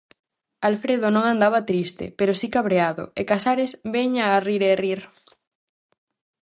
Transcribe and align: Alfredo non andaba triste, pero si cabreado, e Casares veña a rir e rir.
Alfredo 0.69 1.07
non 1.15 1.23
andaba 1.27 1.67
triste, 1.69 2.05
pero 2.17 2.31
si 2.39 2.47
cabreado, 2.55 3.03
e 3.19 3.21
Casares 3.29 3.71
veña 3.95 4.25
a 4.27 4.37
rir 4.47 4.61
e 4.71 4.73
rir. 4.83 5.01